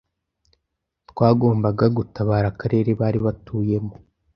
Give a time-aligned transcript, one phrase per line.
[1.09, 3.93] Twagombaga gutabara akarere bari batuyemo